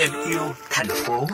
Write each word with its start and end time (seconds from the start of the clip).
thêm 0.00 0.10
yêu 0.30 0.40
thành 0.70 0.86
phố. 0.88 1.26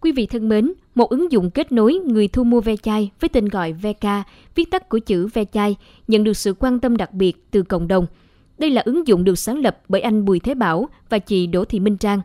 Quý 0.00 0.12
vị 0.12 0.26
thân 0.26 0.48
mến, 0.48 0.72
một 0.94 1.10
ứng 1.10 1.32
dụng 1.32 1.50
kết 1.50 1.72
nối 1.72 1.94
người 1.94 2.28
thu 2.28 2.44
mua 2.44 2.60
ve 2.60 2.76
chai 2.76 3.10
với 3.20 3.28
tên 3.28 3.48
gọi 3.48 3.72
VK, 3.72 4.06
viết 4.54 4.70
tắt 4.70 4.88
của 4.88 4.98
chữ 4.98 5.26
ve 5.26 5.44
chai, 5.44 5.76
nhận 6.08 6.24
được 6.24 6.36
sự 6.36 6.54
quan 6.58 6.80
tâm 6.80 6.96
đặc 6.96 7.12
biệt 7.12 7.50
từ 7.50 7.62
cộng 7.62 7.88
đồng. 7.88 8.06
Đây 8.58 8.70
là 8.70 8.82
ứng 8.84 9.06
dụng 9.06 9.24
được 9.24 9.38
sáng 9.38 9.58
lập 9.58 9.78
bởi 9.88 10.00
anh 10.00 10.24
Bùi 10.24 10.40
Thế 10.40 10.54
Bảo 10.54 10.88
và 11.08 11.18
chị 11.18 11.46
Đỗ 11.46 11.64
Thị 11.64 11.80
Minh 11.80 11.96
Trang. 11.96 12.20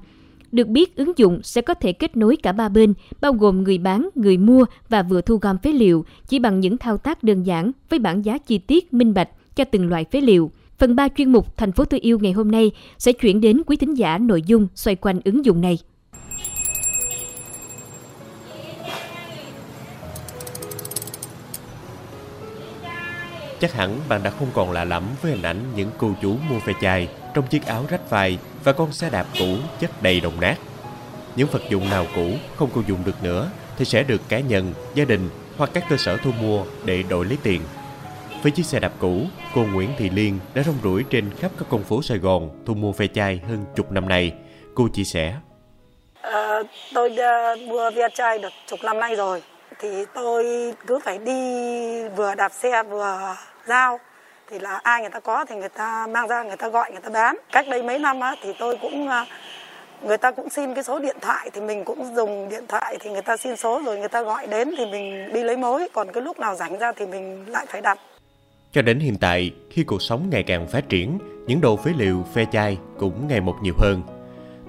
Được 0.51 0.67
biết, 0.67 0.95
ứng 0.95 1.11
dụng 1.17 1.39
sẽ 1.43 1.61
có 1.61 1.73
thể 1.73 1.93
kết 1.93 2.17
nối 2.17 2.35
cả 2.35 2.51
ba 2.51 2.69
bên, 2.69 2.93
bao 3.21 3.33
gồm 3.33 3.63
người 3.63 3.77
bán, 3.77 4.09
người 4.15 4.37
mua 4.37 4.65
và 4.89 5.03
vừa 5.03 5.21
thu 5.21 5.37
gom 5.37 5.57
phế 5.57 5.69
liệu, 5.71 6.05
chỉ 6.27 6.39
bằng 6.39 6.59
những 6.59 6.77
thao 6.77 6.97
tác 6.97 7.23
đơn 7.23 7.43
giản 7.43 7.71
với 7.89 7.99
bảng 7.99 8.25
giá 8.25 8.37
chi 8.37 8.57
tiết, 8.57 8.93
minh 8.93 9.13
bạch 9.13 9.29
cho 9.55 9.63
từng 9.63 9.89
loại 9.89 10.05
phế 10.11 10.21
liệu. 10.21 10.51
Phần 10.83 10.95
3 10.95 11.07
chuyên 11.17 11.31
mục 11.31 11.57
Thành 11.57 11.71
phố 11.71 11.85
tôi 11.85 11.99
yêu 11.99 12.19
ngày 12.19 12.31
hôm 12.31 12.51
nay 12.51 12.71
sẽ 12.97 13.11
chuyển 13.11 13.41
đến 13.41 13.61
quý 13.65 13.77
thính 13.77 13.93
giả 13.93 14.17
nội 14.17 14.41
dung 14.41 14.67
xoay 14.75 14.95
quanh 14.95 15.19
ứng 15.25 15.45
dụng 15.45 15.61
này. 15.61 15.77
Chắc 23.59 23.73
hẳn 23.73 23.99
bạn 24.09 24.23
đã 24.23 24.29
không 24.29 24.47
còn 24.53 24.71
lạ 24.71 24.83
lẫm 24.83 25.03
với 25.21 25.31
hình 25.31 25.41
ảnh 25.41 25.57
những 25.75 25.89
cô 25.97 26.11
chú 26.21 26.35
mua 26.49 26.59
ve 26.65 26.73
chai 26.81 27.07
trong 27.33 27.47
chiếc 27.47 27.65
áo 27.65 27.85
rách 27.89 28.09
vai 28.09 28.37
và 28.63 28.71
con 28.71 28.91
xe 28.91 29.09
đạp 29.09 29.25
cũ 29.39 29.57
chất 29.79 30.01
đầy 30.01 30.19
đồng 30.19 30.39
nát. 30.39 30.55
Những 31.35 31.47
vật 31.51 31.61
dụng 31.69 31.89
nào 31.89 32.05
cũ 32.15 32.33
không 32.55 32.69
còn 32.75 32.83
dùng 32.87 32.99
được 33.05 33.23
nữa 33.23 33.51
thì 33.77 33.85
sẽ 33.85 34.03
được 34.03 34.21
cá 34.29 34.39
nhân, 34.39 34.73
gia 34.95 35.05
đình 35.05 35.29
hoặc 35.57 35.69
các 35.73 35.83
cơ 35.89 35.97
sở 35.97 36.17
thu 36.17 36.31
mua 36.41 36.65
để 36.85 37.03
đổi 37.03 37.25
lấy 37.25 37.37
tiền. 37.43 37.61
Với 38.41 38.51
chiếc 38.51 38.65
xe 38.65 38.79
đạp 38.79 38.93
cũ, 38.99 39.21
cô 39.55 39.65
Nguyễn 39.73 39.89
Thị 39.97 40.09
Liên 40.09 40.39
đã 40.55 40.63
rong 40.63 40.75
ruổi 40.83 41.05
trên 41.09 41.29
khắp 41.39 41.51
các 41.59 41.65
con 41.69 41.83
phố 41.83 42.01
Sài 42.01 42.17
Gòn 42.17 42.49
thu 42.65 42.73
mua 42.73 42.91
ve 42.91 43.07
chai 43.07 43.41
hơn 43.47 43.65
chục 43.75 43.91
năm 43.91 44.09
nay. 44.09 44.33
Cô 44.75 44.87
chia 44.93 45.03
sẻ. 45.03 45.33
À, 46.21 46.59
tôi 46.93 47.15
ờ, 47.17 47.55
mua 47.67 47.91
ve 47.91 48.07
chai 48.13 48.39
được 48.39 48.53
chục 48.67 48.79
năm 48.83 48.99
nay 48.99 49.15
rồi. 49.15 49.43
Thì 49.79 50.05
tôi 50.13 50.45
cứ 50.87 50.99
phải 50.99 51.17
đi 51.17 51.33
vừa 52.09 52.35
đạp 52.35 52.51
xe 52.51 52.83
vừa 52.83 53.35
giao 53.67 53.99
thì 54.49 54.59
là 54.59 54.79
ai 54.83 55.01
người 55.01 55.09
ta 55.09 55.19
có 55.19 55.45
thì 55.45 55.55
người 55.55 55.69
ta 55.69 56.07
mang 56.07 56.27
ra 56.27 56.43
người 56.43 56.57
ta 56.57 56.67
gọi 56.67 56.91
người 56.91 57.01
ta 57.01 57.09
bán 57.09 57.37
cách 57.51 57.65
đây 57.69 57.83
mấy 57.83 57.99
năm 57.99 58.19
á, 58.19 58.35
thì 58.41 58.53
tôi 58.59 58.77
cũng 58.81 59.07
ờ, 59.07 59.25
người 60.01 60.17
ta 60.17 60.31
cũng 60.31 60.49
xin 60.49 60.73
cái 60.73 60.83
số 60.83 60.99
điện 60.99 61.17
thoại 61.21 61.49
thì 61.53 61.61
mình 61.61 61.83
cũng 61.85 62.15
dùng 62.15 62.49
điện 62.49 62.67
thoại 62.67 62.97
thì 62.99 63.09
người 63.09 63.21
ta 63.21 63.37
xin 63.37 63.55
số 63.55 63.81
rồi 63.85 63.97
người 63.97 64.07
ta 64.07 64.21
gọi 64.21 64.47
đến 64.47 64.73
thì 64.77 64.85
mình 64.85 65.33
đi 65.33 65.43
lấy 65.43 65.57
mối 65.57 65.87
còn 65.93 66.11
cái 66.11 66.23
lúc 66.23 66.39
nào 66.39 66.55
rảnh 66.55 66.77
ra 66.77 66.91
thì 66.91 67.05
mình 67.05 67.45
lại 67.47 67.65
phải 67.65 67.81
đặt 67.81 67.99
cho 68.73 68.81
đến 68.81 68.99
hiện 68.99 69.15
tại 69.15 69.51
khi 69.69 69.83
cuộc 69.83 70.01
sống 70.01 70.29
ngày 70.29 70.43
càng 70.43 70.67
phát 70.67 70.89
triển 70.89 71.17
những 71.47 71.61
đồ 71.61 71.75
phế 71.75 71.91
liệu 71.97 72.25
phe 72.33 72.45
chai 72.51 72.77
cũng 72.97 73.27
ngày 73.27 73.41
một 73.41 73.55
nhiều 73.61 73.73
hơn 73.77 74.01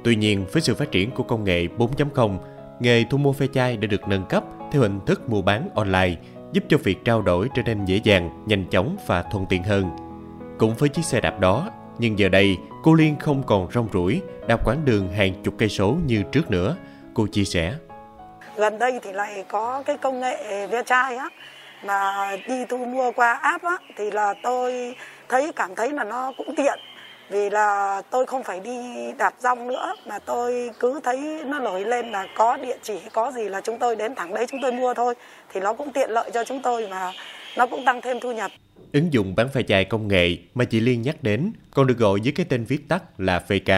tuy 0.04 0.16
nhiên 0.16 0.44
với 0.52 0.62
sự 0.62 0.74
phát 0.74 0.90
triển 0.90 1.10
của 1.10 1.22
công 1.22 1.44
nghệ 1.44 1.66
4.0 1.78 2.38
nghề 2.80 3.04
thu 3.10 3.18
mua 3.18 3.32
phe 3.32 3.46
chai 3.46 3.76
đã 3.76 3.86
được 3.86 4.08
nâng 4.08 4.26
cấp 4.28 4.44
theo 4.72 4.82
hình 4.82 5.00
thức 5.06 5.28
mua 5.28 5.42
bán 5.42 5.68
online 5.74 6.16
giúp 6.54 6.64
cho 6.68 6.78
việc 6.78 7.04
trao 7.04 7.22
đổi 7.22 7.48
trở 7.54 7.62
nên 7.62 7.84
dễ 7.84 8.00
dàng, 8.04 8.44
nhanh 8.46 8.64
chóng 8.70 8.96
và 9.06 9.22
thuận 9.22 9.46
tiện 9.48 9.62
hơn. 9.62 9.90
Cũng 10.58 10.74
với 10.74 10.88
chiếc 10.88 11.04
xe 11.04 11.20
đạp 11.20 11.40
đó, 11.40 11.70
nhưng 11.98 12.18
giờ 12.18 12.28
đây 12.28 12.56
cô 12.82 12.94
Liên 12.94 13.16
không 13.18 13.42
còn 13.42 13.72
rong 13.72 13.88
ruổi 13.92 14.22
đạp 14.48 14.64
quãng 14.64 14.84
đường 14.84 15.08
hàng 15.12 15.42
chục 15.42 15.54
cây 15.58 15.68
số 15.68 15.96
như 16.06 16.22
trước 16.32 16.50
nữa. 16.50 16.76
Cô 17.14 17.26
chia 17.26 17.44
sẻ. 17.44 17.74
Gần 18.56 18.78
đây 18.78 19.00
thì 19.02 19.12
lại 19.12 19.44
có 19.48 19.82
cái 19.86 19.96
công 19.98 20.20
nghệ 20.20 20.66
ve 20.66 20.82
chai 20.86 21.16
á 21.16 21.28
mà 21.86 22.30
đi 22.48 22.64
thu 22.68 22.84
mua 22.84 23.12
qua 23.12 23.32
app 23.32 23.64
á, 23.64 23.76
thì 23.96 24.10
là 24.10 24.34
tôi 24.42 24.94
thấy, 25.28 25.52
cảm 25.56 25.74
thấy 25.74 25.92
là 25.92 26.04
nó 26.04 26.32
cũng 26.36 26.54
tiện 26.56 26.78
vì 27.30 27.50
là 27.50 28.02
tôi 28.10 28.26
không 28.26 28.42
phải 28.42 28.60
đi 28.60 28.78
đạp 29.18 29.34
rong 29.38 29.68
nữa, 29.68 29.94
mà 30.06 30.18
tôi 30.18 30.70
cứ 30.80 31.00
thấy 31.04 31.42
nó 31.46 31.58
nổi 31.58 31.84
lên 31.84 32.12
là 32.12 32.26
có 32.36 32.56
địa 32.56 32.76
chỉ, 32.82 32.94
có 33.12 33.32
gì 33.32 33.48
là 33.48 33.60
chúng 33.60 33.78
tôi 33.78 33.96
đến 33.96 34.14
thẳng 34.14 34.34
đấy 34.34 34.46
chúng 34.48 34.60
tôi 34.62 34.72
mua 34.72 34.94
thôi 34.94 35.14
thì 35.52 35.60
nó 35.60 35.72
cũng 35.72 35.92
tiện 35.92 36.10
lợi 36.10 36.30
cho 36.34 36.44
chúng 36.44 36.62
tôi 36.62 36.86
và 36.86 37.12
nó 37.56 37.66
cũng 37.66 37.84
tăng 37.84 38.00
thêm 38.00 38.20
thu 38.20 38.32
nhập. 38.32 38.50
Ứng 38.92 39.12
dụng 39.12 39.34
bán 39.34 39.48
phe 39.48 39.62
chai 39.62 39.84
công 39.84 40.08
nghệ 40.08 40.36
mà 40.54 40.64
chị 40.64 40.80
Liên 40.80 41.02
nhắc 41.02 41.16
đến 41.22 41.52
còn 41.70 41.86
được 41.86 41.98
gọi 41.98 42.20
dưới 42.20 42.32
cái 42.32 42.46
tên 42.48 42.64
viết 42.64 42.88
tắt 42.88 43.02
là 43.18 43.38
VK. 43.38 43.70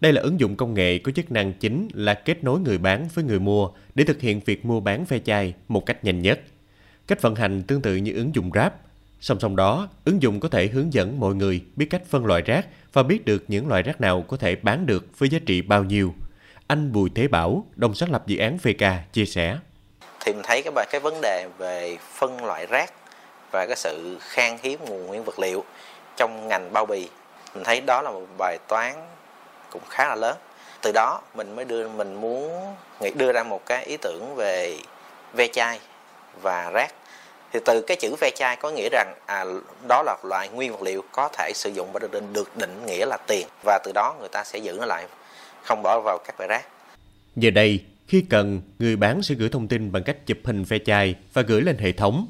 Đây 0.00 0.12
là 0.12 0.22
ứng 0.22 0.40
dụng 0.40 0.56
công 0.56 0.74
nghệ 0.74 0.98
có 0.98 1.12
chức 1.12 1.32
năng 1.32 1.52
chính 1.52 1.88
là 1.94 2.14
kết 2.14 2.44
nối 2.44 2.60
người 2.60 2.78
bán 2.78 3.08
với 3.14 3.24
người 3.24 3.40
mua 3.40 3.70
để 3.94 4.04
thực 4.04 4.20
hiện 4.20 4.40
việc 4.46 4.64
mua 4.64 4.80
bán 4.80 5.04
phê 5.04 5.20
chai 5.24 5.54
một 5.68 5.86
cách 5.86 6.04
nhanh 6.04 6.22
nhất. 6.22 6.40
Cách 7.06 7.22
vận 7.22 7.34
hành 7.34 7.62
tương 7.62 7.82
tự 7.82 7.96
như 7.96 8.12
ứng 8.12 8.34
dụng 8.34 8.50
Grab, 8.50 8.72
Song 9.20 9.40
song 9.40 9.56
đó, 9.56 9.88
ứng 10.04 10.22
dụng 10.22 10.40
có 10.40 10.48
thể 10.48 10.66
hướng 10.66 10.92
dẫn 10.92 11.20
mọi 11.20 11.34
người 11.34 11.64
biết 11.76 11.86
cách 11.90 12.02
phân 12.08 12.26
loại 12.26 12.42
rác 12.42 12.66
và 12.92 13.02
biết 13.02 13.24
được 13.24 13.44
những 13.48 13.68
loại 13.68 13.82
rác 13.82 14.00
nào 14.00 14.24
có 14.28 14.36
thể 14.36 14.56
bán 14.56 14.86
được 14.86 15.18
với 15.18 15.28
giá 15.28 15.38
trị 15.46 15.62
bao 15.62 15.84
nhiêu. 15.84 16.14
Anh 16.66 16.92
Bùi 16.92 17.10
Thế 17.14 17.28
Bảo, 17.28 17.66
đồng 17.76 17.94
sáng 17.94 18.10
lập 18.10 18.26
dự 18.26 18.38
án 18.38 18.56
VK, 18.56 19.12
chia 19.12 19.24
sẻ. 19.24 19.58
Thì 20.20 20.32
mình 20.32 20.42
thấy 20.44 20.62
cái 20.62 20.72
bài 20.74 20.86
cái 20.90 21.00
vấn 21.00 21.20
đề 21.22 21.48
về 21.58 21.96
phân 22.12 22.44
loại 22.44 22.66
rác 22.66 22.92
và 23.52 23.66
cái 23.66 23.76
sự 23.76 24.18
khan 24.20 24.56
hiếm 24.62 24.80
nguồn 24.88 25.06
nguyên 25.06 25.24
vật 25.24 25.38
liệu 25.38 25.64
trong 26.16 26.48
ngành 26.48 26.72
bao 26.72 26.86
bì, 26.86 27.08
mình 27.54 27.64
thấy 27.64 27.80
đó 27.80 28.02
là 28.02 28.10
một 28.10 28.26
bài 28.38 28.58
toán 28.68 28.94
cũng 29.70 29.82
khá 29.88 30.08
là 30.08 30.14
lớn. 30.14 30.36
Từ 30.82 30.92
đó 30.92 31.22
mình 31.34 31.56
mới 31.56 31.64
đưa 31.64 31.88
mình 31.88 32.14
muốn 32.14 32.74
nghĩ 33.00 33.10
đưa 33.10 33.32
ra 33.32 33.42
một 33.42 33.66
cái 33.66 33.84
ý 33.84 33.96
tưởng 33.96 34.34
về 34.36 34.76
ve 35.34 35.48
chai 35.52 35.80
và 36.42 36.70
rác. 36.70 36.94
Thì 37.52 37.60
từ 37.64 37.82
cái 37.82 37.96
chữ 37.96 38.14
ve 38.20 38.30
chai 38.36 38.56
có 38.56 38.70
nghĩa 38.70 38.88
rằng 38.92 39.14
à, 39.26 39.44
đó 39.88 40.02
là 40.02 40.16
loại 40.24 40.48
nguyên 40.48 40.72
vật 40.72 40.82
liệu 40.82 41.04
có 41.12 41.28
thể 41.28 41.52
sử 41.54 41.70
dụng 41.70 41.92
và 41.92 41.98
được 42.00 42.12
định, 42.12 42.32
được 42.32 42.56
định 42.56 42.86
nghĩa 42.86 43.06
là 43.06 43.16
tiền 43.26 43.46
và 43.64 43.78
từ 43.84 43.92
đó 43.94 44.16
người 44.20 44.28
ta 44.28 44.44
sẽ 44.44 44.58
giữ 44.58 44.76
nó 44.80 44.86
lại 44.86 45.06
không 45.62 45.82
bỏ 45.82 46.00
vào 46.00 46.18
các 46.18 46.34
bãi 46.38 46.48
rác. 46.48 46.66
Giờ 47.36 47.50
đây 47.50 47.84
khi 48.08 48.24
cần 48.30 48.60
người 48.78 48.96
bán 48.96 49.22
sẽ 49.22 49.34
gửi 49.34 49.48
thông 49.48 49.68
tin 49.68 49.92
bằng 49.92 50.02
cách 50.02 50.26
chụp 50.26 50.38
hình 50.44 50.64
ve 50.64 50.78
chai 50.86 51.14
và 51.32 51.42
gửi 51.42 51.62
lên 51.62 51.78
hệ 51.78 51.92
thống. 51.92 52.26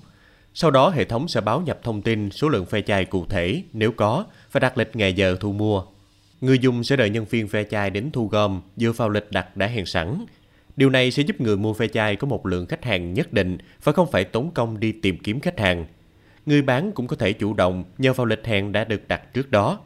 Sau 0.54 0.70
đó 0.70 0.88
hệ 0.88 1.04
thống 1.04 1.28
sẽ 1.28 1.40
báo 1.40 1.60
nhập 1.60 1.78
thông 1.82 2.02
tin 2.02 2.30
số 2.30 2.48
lượng 2.48 2.66
ve 2.70 2.80
chai 2.80 3.04
cụ 3.04 3.26
thể 3.28 3.62
nếu 3.72 3.92
có 3.92 4.24
và 4.52 4.60
đặt 4.60 4.78
lịch 4.78 4.96
ngày 4.96 5.12
giờ 5.12 5.36
thu 5.40 5.52
mua. 5.52 5.82
Người 6.40 6.58
dùng 6.58 6.84
sẽ 6.84 6.96
đợi 6.96 7.10
nhân 7.10 7.24
viên 7.24 7.46
ve 7.46 7.64
chai 7.64 7.90
đến 7.90 8.10
thu 8.12 8.28
gom 8.28 8.62
dựa 8.76 8.92
vào 8.92 9.08
lịch 9.08 9.30
đặt 9.30 9.56
đã 9.56 9.66
hẹn 9.66 9.86
sẵn. 9.86 10.26
Điều 10.76 10.90
này 10.90 11.10
sẽ 11.10 11.22
giúp 11.22 11.40
người 11.40 11.56
mua 11.56 11.72
ve 11.72 11.88
chai 11.88 12.16
có 12.16 12.26
một 12.26 12.46
lượng 12.46 12.66
khách 12.66 12.84
hàng 12.84 13.14
nhất 13.14 13.32
định 13.32 13.58
và 13.84 13.92
không 13.92 14.10
phải 14.10 14.24
tốn 14.24 14.50
công 14.54 14.80
đi 14.80 14.92
tìm 14.92 15.18
kiếm 15.18 15.40
khách 15.40 15.60
hàng. 15.60 15.86
Người 16.46 16.62
bán 16.62 16.92
cũng 16.92 17.06
có 17.06 17.16
thể 17.16 17.32
chủ 17.32 17.54
động 17.54 17.84
nhờ 17.98 18.12
vào 18.12 18.26
lịch 18.26 18.44
hẹn 18.44 18.72
đã 18.72 18.84
được 18.84 19.08
đặt 19.08 19.34
trước 19.34 19.50
đó. 19.50 19.80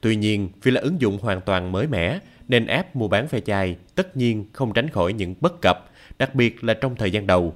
Tuy 0.00 0.16
nhiên, 0.16 0.48
vì 0.62 0.70
là 0.70 0.80
ứng 0.80 1.00
dụng 1.00 1.18
hoàn 1.18 1.40
toàn 1.40 1.72
mới 1.72 1.86
mẻ, 1.86 2.18
nên 2.48 2.66
app 2.66 2.96
mua 2.96 3.08
bán 3.08 3.26
ve 3.30 3.40
chai 3.40 3.76
tất 3.94 4.16
nhiên 4.16 4.44
không 4.52 4.72
tránh 4.72 4.90
khỏi 4.90 5.12
những 5.12 5.34
bất 5.40 5.60
cập, 5.62 5.90
đặc 6.18 6.34
biệt 6.34 6.64
là 6.64 6.74
trong 6.74 6.96
thời 6.96 7.10
gian 7.10 7.26
đầu. 7.26 7.54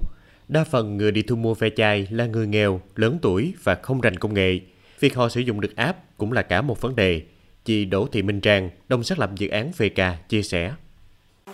Đa 0.48 0.64
phần 0.64 0.96
người 0.96 1.12
đi 1.12 1.22
thu 1.22 1.36
mua 1.36 1.54
ve 1.54 1.70
chai 1.70 2.06
là 2.10 2.26
người 2.26 2.46
nghèo, 2.46 2.80
lớn 2.96 3.18
tuổi 3.22 3.54
và 3.62 3.74
không 3.74 4.00
rành 4.00 4.16
công 4.16 4.34
nghệ. 4.34 4.60
Việc 5.00 5.14
họ 5.14 5.28
sử 5.28 5.40
dụng 5.40 5.60
được 5.60 5.76
app 5.76 5.98
cũng 6.16 6.32
là 6.32 6.42
cả 6.42 6.62
một 6.62 6.80
vấn 6.80 6.96
đề. 6.96 7.22
Chị 7.64 7.84
Đỗ 7.84 8.06
Thị 8.12 8.22
Minh 8.22 8.40
Trang, 8.40 8.70
đồng 8.88 9.04
xác 9.04 9.18
lập 9.18 9.30
dự 9.36 9.48
án 9.48 9.70
VK, 9.70 10.28
chia 10.28 10.42
sẻ. 10.42 10.72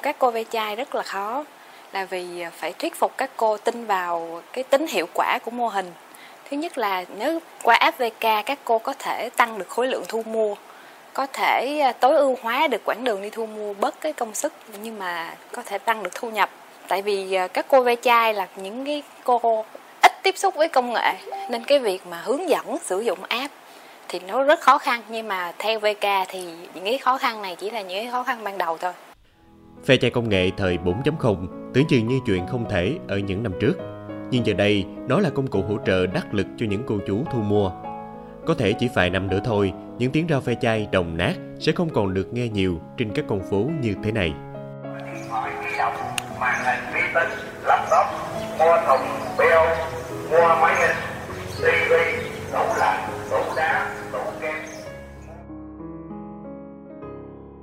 Các 0.03 0.17
cô 0.19 0.31
ve 0.31 0.45
chai 0.45 0.77
rất 0.77 0.95
là 0.95 1.03
khó 1.03 1.45
là 1.93 2.05
vì 2.05 2.41
à, 2.41 2.51
phải 2.57 2.73
thuyết 2.73 2.95
phục 2.95 3.17
các 3.17 3.31
cô 3.37 3.57
tin 3.57 3.87
vào 3.87 4.43
cái 4.53 4.65
tính 4.65 4.87
hiệu 4.87 5.07
quả 5.15 5.39
của 5.45 5.51
mô 5.51 5.69
hình. 5.69 5.93
Thứ 6.51 6.57
nhất 6.57 6.79
là 6.79 7.05
nếu 7.19 7.39
qua 7.63 7.75
app 7.75 7.99
VK 7.99 8.21
các 8.21 8.59
cô 8.65 8.79
có 8.79 8.95
thể 8.99 9.31
tăng 9.37 9.59
được 9.59 9.69
khối 9.69 9.87
lượng 9.87 10.05
thu 10.09 10.23
mua, 10.23 10.55
có 11.13 11.27
thể 11.27 11.79
à, 11.83 11.93
tối 11.93 12.17
ưu 12.17 12.37
hóa 12.43 12.69
được 12.69 12.83
quãng 12.85 13.05
đường 13.05 13.23
đi 13.23 13.31
thu 13.31 13.47
mua 13.47 13.75
bớt 13.75 14.01
cái 14.01 14.13
công 14.13 14.35
sức 14.35 14.53
nhưng 14.83 14.99
mà 14.99 15.35
có 15.53 15.63
thể 15.63 15.79
tăng 15.79 16.03
được 16.03 16.15
thu 16.15 16.31
nhập. 16.31 16.51
Tại 16.89 17.03
vì 17.03 17.35
à, 17.35 17.49
các 17.49 17.67
cô 17.69 17.83
ve 17.83 17.97
chai 17.97 18.35
là 18.35 18.49
những 18.57 18.85
cái 18.85 19.03
cô 19.25 19.65
ít 20.03 20.13
tiếp 20.23 20.39
xúc 20.39 20.55
với 20.55 20.69
công 20.69 20.93
nghệ 20.93 21.13
nên 21.51 21.65
cái 21.65 21.79
việc 21.79 22.07
mà 22.07 22.21
hướng 22.25 22.49
dẫn 22.49 22.79
sử 22.85 23.01
dụng 23.01 23.19
app 23.29 23.55
thì 24.09 24.19
nó 24.19 24.43
rất 24.43 24.61
khó 24.61 24.79
khăn 24.79 25.03
nhưng 25.09 25.29
mà 25.29 25.53
theo 25.59 25.79
VK 25.79 26.07
thì 26.29 26.41
những 26.75 26.85
cái 26.85 26.99
khó 26.99 27.19
khăn 27.19 27.43
này 27.43 27.57
chỉ 27.57 27.71
là 27.71 27.81
những 27.81 28.03
cái 28.03 28.13
khó 28.13 28.23
khăn 28.23 28.45
ban 28.45 28.59
đầu 28.59 28.79
thôi. 28.79 28.93
Phe 29.85 29.97
chai 29.97 30.11
công 30.11 30.29
nghệ 30.29 30.51
thời 30.57 30.79
4.0 30.79 31.47
tưởng 31.75 31.87
chừng 31.89 32.07
như 32.07 32.19
chuyện 32.27 32.47
không 32.47 32.71
thể 32.71 32.99
ở 33.09 33.19
những 33.19 33.43
năm 33.43 33.53
trước. 33.61 33.79
Nhưng 34.31 34.47
giờ 34.47 34.53
đây, 34.53 34.85
nó 35.09 35.21
là 35.21 35.31
công 35.31 35.47
cụ 35.47 35.63
hỗ 35.63 35.79
trợ 35.87 36.07
đắc 36.07 36.35
lực 36.35 36.47
cho 36.57 36.67
những 36.67 36.83
cô 36.87 36.99
chú 37.07 37.25
thu 37.33 37.39
mua. 37.39 37.71
Có 38.47 38.55
thể 38.55 38.73
chỉ 38.73 38.89
vài 38.95 39.11
năm 39.11 39.29
nữa 39.29 39.41
thôi, 39.45 39.73
những 39.99 40.13
tiếng 40.13 40.27
rao 40.31 40.41
phe 40.41 40.55
chai 40.61 40.89
đồng 40.93 41.17
nát 41.17 41.35
sẽ 41.59 41.73
không 41.73 41.91
còn 41.91 42.15
được 42.15 42.33
nghe 42.33 42.49
nhiều 42.49 42.81
trên 42.97 43.11
các 43.15 43.25
con 43.29 43.41
phố 43.51 43.67
như 43.81 43.95
thế 44.05 44.13
này. 44.13 44.35
Điện 45.13 45.25
thoại 45.31 45.53
di 45.65 45.79
động, 45.79 45.95
màn 46.41 46.65
hình 46.65 46.95
vi 46.95 47.01
tính, 47.15 47.39
laptop, 47.65 48.07
mua 48.59 48.77
thùng, 48.87 49.07
bia 49.39 49.56